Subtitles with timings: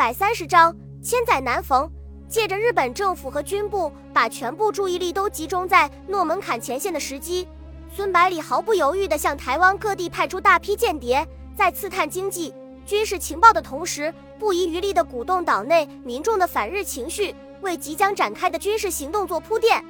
[0.00, 1.86] 百三十章，千载难逢。
[2.26, 7.46] 借着日本政府和军部把全部注意力都集中在诺门坎前线的时机，
[7.94, 12.54] 孙百里毫不犹豫地向台湾各地派出大批间谍，在刺探经济、
[12.86, 19.84] 军事情报的同时，不遗余力地鼓动岛内民众的反日情绪，为即将展开的军事行动做铺垫。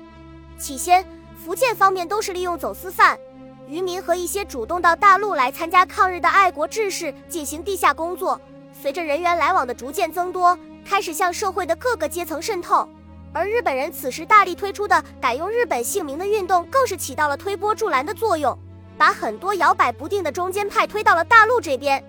[0.58, 1.06] 起先，
[1.36, 3.16] 福建方面都是利用走私犯、
[3.68, 8.40] 渔民和一些主动到大陆来参加抗日的爱国志士进行地下工作。
[8.80, 10.58] 随着人员来往的逐渐增多。
[10.82, 12.88] 开始向社会的各个阶层渗透，
[13.32, 18.58] 而日本人此时大力推出的改用日本姓名的运动，更是起到了推波助澜的作用，
[18.96, 22.02] 把很多摇摆不定的中间派推到了大陆这边。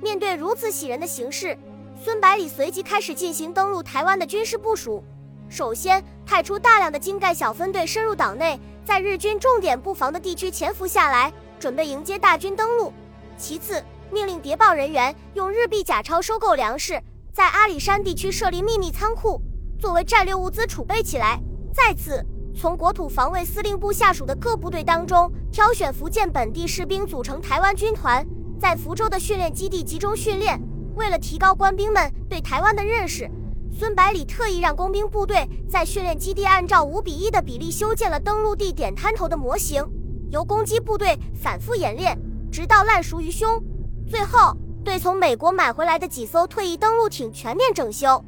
[0.00, 1.58] 面对如此喜人的形势，
[2.02, 5.02] 孙百里随即开始进行登陆台湾的军事部署。
[5.50, 12.92] 首先，派出大量的精干小分队深入岛内，在日军重点布防的地区潜伏下来，准备迎接大军登陆。
[13.36, 17.02] 其次，命令谍报人员用日币假钞收购粮食。
[17.32, 19.42] 在阿里山地区设立秘密仓库，
[19.76, 21.42] 作为战略物资储备起来。
[21.72, 22.24] 再次，
[22.56, 28.24] 从国土防卫司令部下属的各部队当中挑选福建本地士兵组成台湾军团，
[28.60, 30.62] 在福州的训练基地集中训练。
[30.94, 33.28] 为了提高官兵们对台湾的认识，
[33.76, 39.84] 孙百里特意让工兵部队在训练基地按照五比一的比例修建了登陆地点滩头的模型，
[40.30, 42.16] 由攻击部队反复演练，
[42.52, 43.60] 直到烂熟于胸。
[44.08, 44.56] 最后。
[44.84, 48.22] 对从美国买回来的几艘退役登陆艇全面整修，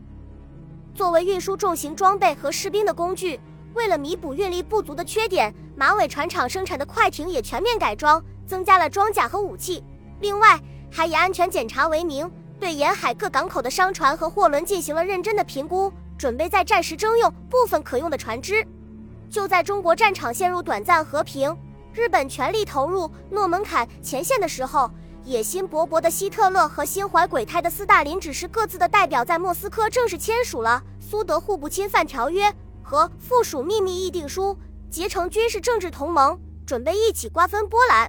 [0.94, 3.38] 作为运输重型装备和士兵的工具。
[3.74, 9.84] 为了弥补运力不足的缺点，马尾船厂生产的快艇也全面改装，增加了装甲和武器。
[10.20, 10.58] 另外，
[10.90, 18.66] 还以安全检查为名，对沿海各港口的商船和货轮进行了认真的评估，准备在战时征用部分可用的船只。
[19.28, 21.54] 就在中国战场陷入短暂和平，
[21.92, 24.90] 日本全力投入诺门坎前线的时候。
[25.26, 32.48] 野心勃勃的希特勒和心怀鬼胎的斯大林只是各自的代表，在莫斯科正式签署了苏德互不侵犯条约
[32.80, 34.56] 和附属秘密议定书，
[34.88, 38.08] 结成军事政治同盟，准备一起瓜分波兰。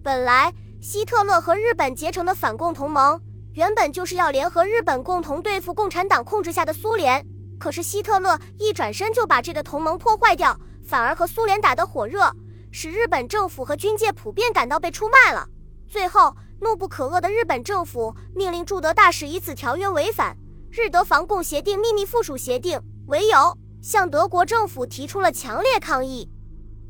[0.00, 3.20] 本来希特勒和日本结成的反共同盟，
[3.54, 7.26] 原本就是要联合日本共同对付共产党控制下的苏联。
[7.58, 10.56] 可是希特勒一转身就把这个同盟破坏掉，
[10.86, 12.30] 反而和苏联打得火热，
[12.70, 15.48] 使日本政府和军界普遍感到被出卖了。
[15.88, 16.32] 最后。
[16.60, 20.36] 怒不可遏的日本政府命令驻德大使以此条约违反
[20.70, 26.28] 日德防共协定秘密附属协定为由，向德国政府提出了强烈抗议。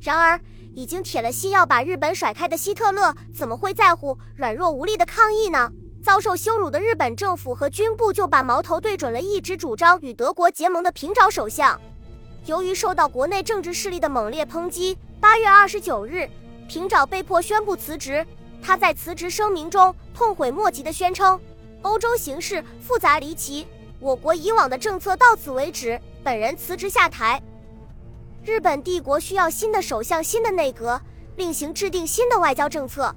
[0.00, 0.40] 然而，
[0.74, 5.70] 已经铁了心要把日本甩开的希特勒，怎么会在乎软弱无力的抗议呢？
[6.02, 11.80] 遭受羞辱的日本政府和军部就把矛头对准了一直主张与德国结盟的平沼首相。
[12.44, 16.28] 由于受到国内政治势力的猛烈抨击，八月二十九日，
[16.68, 18.26] 平沼被迫宣布辞职。
[18.66, 21.38] 他在辞职声明中痛悔莫及地宣称
[21.82, 23.66] ：“欧洲形势复杂离奇，
[24.00, 27.42] 我国以往的政策到此为止，本人辞职下台。
[28.42, 30.98] 日本帝国需要新的首相、新的内阁，
[31.36, 33.14] 另行制定新的外交政策。”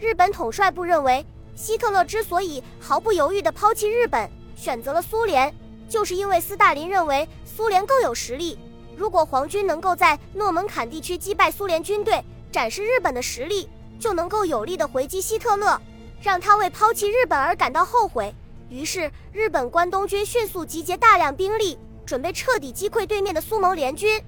[0.00, 5.54] 日本统帅部认为，希特勒之所以毫不犹豫地抛弃日本，选择了苏联，
[5.88, 8.58] 就是因为斯大林认为苏联更有实力。
[8.96, 13.68] 如果皇军能够在诺门坎地区击败苏联军队，展示日本的实力。
[13.98, 15.80] 就能够有力的回击希特勒，
[16.20, 18.34] 让他为抛弃日本而感到后悔。
[18.68, 24.22] 于是，日本关东军迅速集结大量兵力，准备彻底击溃对面的苏蒙联军。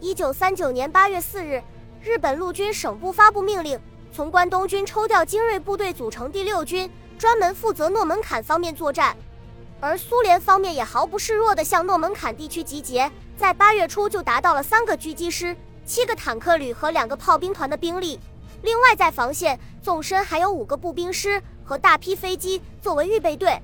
[0.00, 1.62] 一九三九年八月四日，
[2.02, 3.78] 日本陆军省部发布命令，
[4.12, 9.16] 从关东军抽调精锐部队组成第六军，专门负责诺门坎方面作战。
[9.80, 15.54] 而苏联方面也毫不示弱地向诺门坎地区集结，在八月初就达到了三个狙击师、
[15.84, 18.18] 七个坦克旅和两个炮兵团的兵力。
[18.64, 23.60] 另外，在防线纵深还有五个步兵师和大批飞机作为预备队。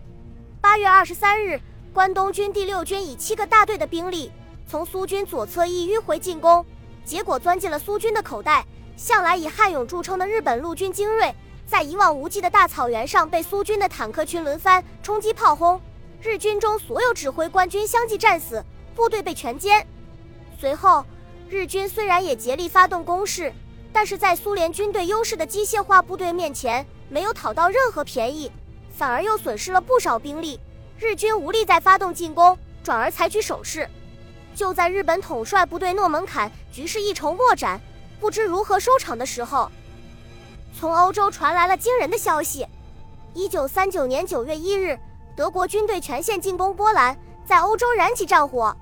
[0.61, 1.59] 八月二十三日，
[1.95, 4.31] 关东军第六军以七个大队的兵力
[4.67, 6.63] 从苏军左侧一迂回进攻，
[7.03, 8.63] 结果钻进了苏军的口袋。
[8.95, 11.35] 向来以悍勇著称的日本陆军精锐，
[11.67, 15.81] 在一望无际的大草原上被苏军的坦克群轮番冲击炮轰，
[16.21, 18.63] 日军中所有指挥官军相继战死，
[18.95, 19.83] 部队被全歼。
[20.59, 21.03] 随后，
[21.49, 23.51] 日军虽然也竭力发动攻势。
[23.93, 28.51] 但是在苏联军队优势的机械化部队面前，没有讨到任何便宜，
[28.91, 30.61] 反而又损失了不少兵力。
[30.99, 33.89] 日军无力再发动进攻，转而采取守势。
[34.55, 37.81] 就在日本统帅部队诺门坎局势一筹莫展，
[38.19, 39.71] 不知如何收场的时候，
[40.79, 42.67] 从欧洲传来了惊人的消息：
[43.33, 44.99] 一九三九年九月一日，
[45.35, 47.17] 德国军队全线进攻波兰，
[47.47, 48.77] 在欧洲燃起战火。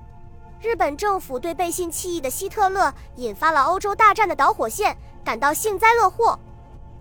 [0.61, 6.37] 日本政府对背信弃义的希特勒引发了欧洲大战的导火线感到幸灾乐祸。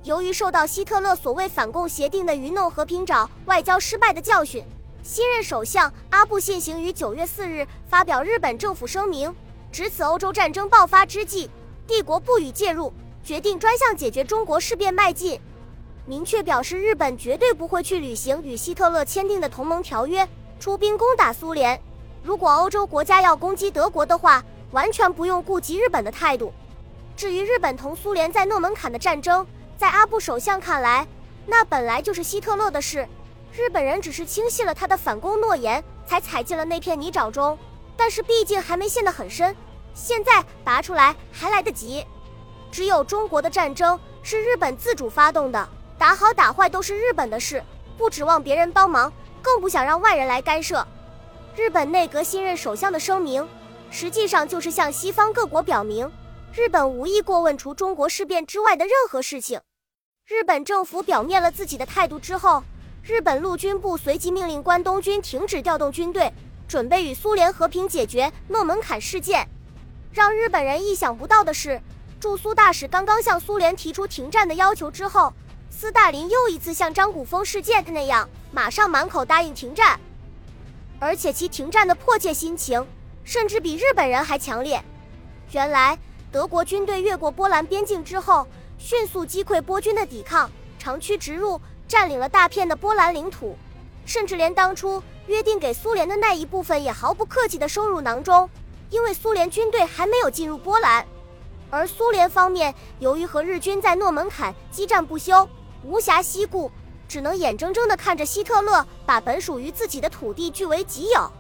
[0.05, 4.65] 由于受到希特勒所谓反共协定的愚弄和平沼外交失败的教训，
[5.03, 9.35] 新任首相阿布信行于九月四日发表日本政府声明，
[9.73, 11.51] 值此欧洲战争爆发之际，
[11.85, 12.93] 帝国不予介入，
[13.25, 15.41] 决定专项解决中国事变迈进，
[16.07, 20.29] 明确表示日本绝对不会去履行与希特勒签订的同盟条约，
[20.61, 21.83] 出兵攻打苏联。
[22.29, 26.53] 如果欧洲国家要攻击德国的话，完全不用顾及日本的态度。
[27.17, 29.47] 至于日本同苏联在诺门坎的战争，
[29.79, 31.09] 在阿布首相看来，
[31.47, 33.09] 那本来就是希特勒的事。
[33.51, 37.59] 日本人只是轻信了他的反攻诺言，才踩进了那片泥沼中。
[37.97, 39.57] 但是毕竟还没陷得很深，
[39.95, 42.07] 现在拔出来还来得及。
[42.71, 45.67] 只有中国的战争是日本自主发动的，
[45.97, 47.65] 打好打坏都是日本的事，
[47.97, 49.11] 不指望别人帮忙，
[49.41, 50.87] 更不想让外人来干涉。
[51.59, 53.45] 日本内阁新任首相的声明，
[53.91, 56.09] 实际上就是向西方各国表明，
[56.55, 59.61] 日本无意过问除中国事变之外的任何事情。
[60.25, 62.63] 日本政府表面了自己的态度之后。
[63.03, 66.33] 日本陆军部随即命令关东军停止调动军队，
[66.69, 69.49] 准备与苏联和平解决诺门坎事件。
[70.13, 71.81] 让日本人意想不到的是，
[72.21, 75.33] 驻苏大使刚刚向苏联提出停战的要求之后，
[75.71, 79.99] 斯大林又一次像张古峰事件那样，马上满口答应停战，
[80.99, 82.87] 而且其停战的迫切心情
[83.25, 84.83] 甚至比日本人还强烈。
[85.53, 85.99] 原来，
[86.31, 88.47] 德国军队越过波兰边境之后，
[88.79, 91.61] 迅速击溃波军的抵抗，长驱直入。
[91.89, 93.57] 占领了大片的波兰领土，
[94.05, 98.47] 甚至连当初约定给苏联的那一部分也毫不客气地收入囊中。
[98.91, 101.07] 因为苏联军队还没有进入波兰，
[101.71, 105.49] 而苏联方面由于和日军在诺门坎激战不休，
[105.83, 106.71] 无暇西顾，
[107.09, 111.33] 只能眼睁睁地看着希特勒把本属于自己的土地据为己有。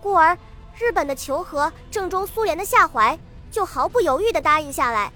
[0.00, 0.38] 故而，
[0.78, 3.18] 日本的求和正中苏联的下怀，
[3.50, 5.12] 就毫不犹豫地答应下来。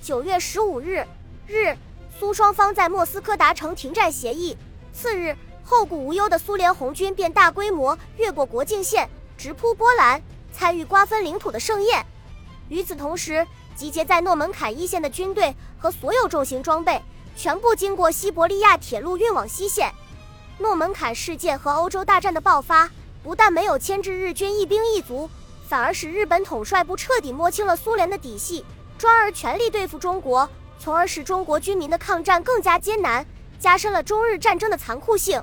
[0.00, 1.06] 九月十五日，
[1.46, 1.76] 日。
[2.18, 4.56] 苏双方在莫斯科达成停战协议。
[4.90, 9.06] 次日，后顾无忧的苏联红军便大规模越过国境线，
[9.36, 12.06] 直扑波兰，参与瓜分领土的盛宴。
[12.70, 17.02] 与此同时，集结在诺门坎一线的军队和所有重型装备，
[17.36, 19.92] 全部经过西伯利亚铁路运往西线。
[20.58, 22.90] 诺门坎事件和欧洲大战的爆发，
[23.22, 25.28] 不但没有牵制日军一兵一卒，
[25.68, 28.64] 反而使日本统帅部彻底摸清了苏联的底细，
[28.96, 30.48] 专而全力对付中国。
[30.78, 33.24] 从而使中国军民的抗战更加艰难，
[33.58, 35.42] 加深了中日战争的残酷性。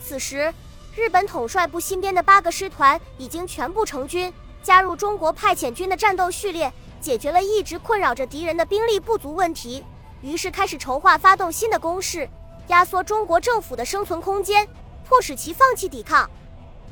[0.00, 0.52] 此时，
[0.94, 4.32] 日本统帅部新编的八个师团已经全部成军，
[4.62, 9.84] 加入中国派遣军的战斗序列，解决了一直困扰着敌人的兵力不足问题。
[10.22, 12.28] 于是开始筹划发动新的攻势，
[12.68, 14.66] 压缩中国政府的生存空间，
[15.04, 16.28] 迫使其放弃抵抗。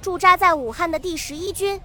[0.02, 1.80] 驻扎在武汉的第十一军，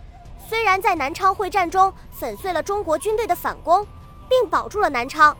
[0.47, 3.85] 虽然在南昌会战中粉碎了中国军队的反攻，
[4.27, 5.35] 并保住了南昌。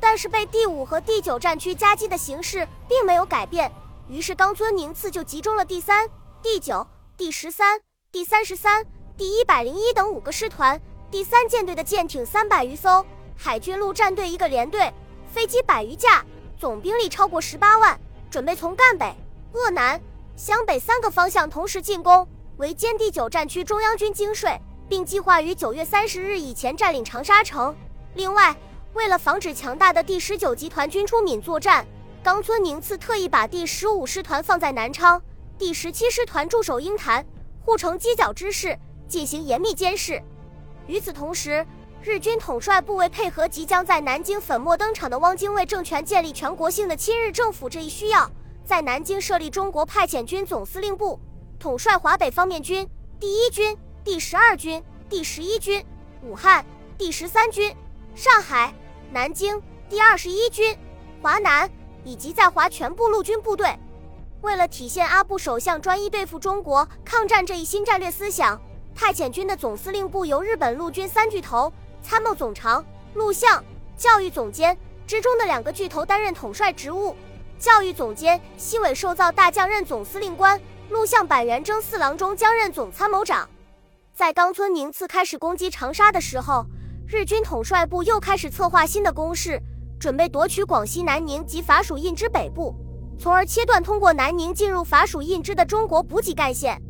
[0.00, 3.70] 但是被第五和第九战区夹击的形势并没有改变，
[4.08, 6.08] 于是冈村宁次就集中了第三、
[6.42, 8.84] 第九、第十三、第三十三、
[9.16, 13.04] 第一百零一等五个师团，第三舰队的舰艇三百余艘，
[13.36, 14.92] 海军陆战队一个连队，
[15.32, 16.24] 飞机百余架，
[16.58, 17.98] 总兵力超过十八万，
[18.30, 19.14] 准备从赣北、
[19.52, 20.00] 鄂南、
[20.36, 22.26] 湘北三个方向同时进攻，
[22.56, 27.74] 围歼第九战区中央军精锐，并计划于九月三十日以前占领长沙城。
[28.14, 28.56] 另外。
[28.94, 31.86] 为了防止强大的第十九集团军出闽作战，
[32.22, 35.18] 冈村宁次特意把第十五师团放在南昌，
[35.56, 37.24] 第十七师团驻守鹰潭，
[37.64, 38.78] 护城犄角之势，
[39.08, 40.22] 进行严密监视。
[40.86, 41.66] 与此同时，
[42.04, 48.28] 日军统帅部为配合即将在南京粉墨登场的汪精卫政权建立全国性的亲日政府这一需要，
[48.64, 51.20] 在南京设立中国派遣军总司令部，
[51.60, 52.88] 统帅华北方面军、
[53.20, 55.84] 第一军、第十二军、第十一军、
[56.24, 56.66] 武汉、
[56.98, 57.72] 第十三军、
[58.16, 58.74] 上海。
[59.12, 60.74] 南京第二十一军、
[61.20, 61.70] 华南
[62.02, 63.78] 以及在华全部陆军部队，
[64.40, 68.58] 为了体现阿布首相专一对付中国抗战这一新战略思想，
[68.94, 71.70] 派遣军的总司令部由日本陆军三巨头
[72.02, 73.62] 参谋总长、陆相、
[73.96, 77.16] 教育总监之中的两个巨头担任统帅职务。
[77.58, 83.48] 教育总监西尾寿造大将任总司令官，陆相板垣征四郎中将任总参谋长。
[84.12, 86.66] 在冈村宁次开始攻击长沙的时候。
[87.04, 89.60] 日军统帅部又开始策划新的攻势，
[90.00, 92.74] 准备夺取广西南宁及法属印支北部，
[93.18, 96.80] 从而切断通过南宁进入法属印支的中国补给干线。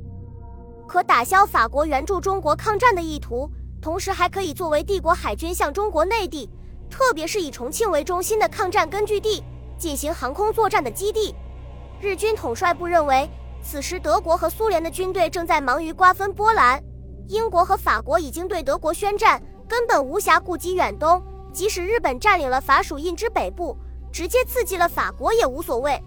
[0.86, 3.50] 可打消法国援助中国抗战的意图，
[3.82, 6.48] 同时还可以作为帝国海军向中国内地，
[6.88, 9.42] 特别是以重庆为中心的抗战根据地
[9.76, 11.34] 进行航空作战的基地。
[12.00, 13.28] 日军统帅部认为，
[13.60, 16.80] 此时德国和苏联的军队正在忙于瓜分波兰，
[17.26, 19.42] 英国和法国已经对德国宣战。
[19.68, 23.74] 根本无暇顾及远东，即使日本占领了法属印支北部，
[24.12, 25.98] 直接刺激了法国也无所谓。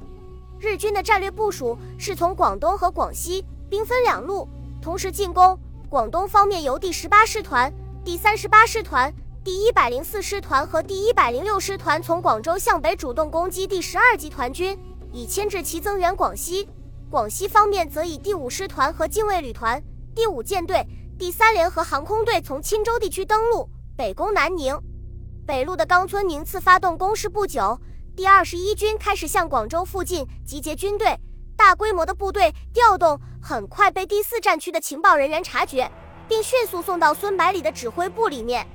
[0.60, 4.48] 日军的战略部署是从广东和广西兵分两路
[4.80, 5.58] 同时进攻。
[5.96, 7.74] 广东方面由第十八师团、
[8.04, 9.10] 第三十八师团、
[9.46, 14.78] 第一百零四师团和第一百零六师团从广州向北主动攻击第十二集团军，
[15.14, 16.68] 以牵制其增援广西。
[17.10, 19.82] 广西方面则以第五师团和近卫旅团、
[20.14, 20.86] 第五舰队、
[21.18, 24.78] 第三联合航空队从钦州地区登陆，北攻南宁。
[25.48, 27.80] 北路的冈村宁次发动攻势不久，
[28.18, 31.18] 第二十一军开始向广州附近集结军队，
[31.66, 35.92] 大规模的部队调动很快被第四战区的情报人员察觉，
[36.28, 38.68] 并迅速送到孙百里的指挥部里面。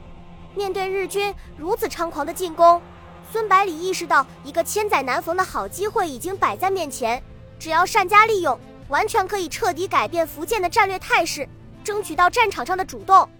[0.56, 2.82] 面对日军如此猖狂的进攻，
[3.30, 7.22] 孙百里意识到一个千载难逢的好机会已经摆在面前，
[7.60, 11.48] 只要善加利用，完全可以彻底改变福建的战略态势，
[11.84, 13.30] 争取到战场上的主动。